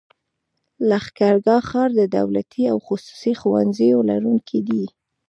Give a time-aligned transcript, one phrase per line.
[0.89, 4.83] لښکرګاه ښار د دولتي او خصوصي ښوونځيو لرونکی دی.